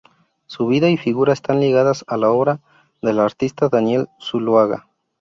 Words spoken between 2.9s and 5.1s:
del artista Daniel Zuloaga.